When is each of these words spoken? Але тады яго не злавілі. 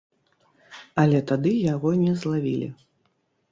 Але 1.01 1.19
тады 1.33 1.53
яго 1.73 1.93
не 2.07 2.17
злавілі. 2.25 2.73